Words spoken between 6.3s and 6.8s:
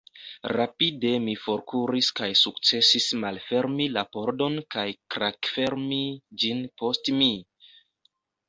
ĝin